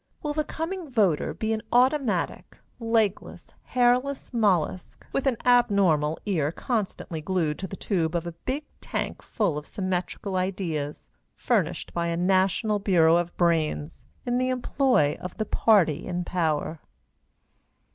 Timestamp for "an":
1.53-1.61, 5.27-5.37